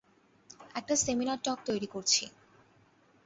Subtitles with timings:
[0.75, 2.23] একটা seminar talk তৈরি করছি।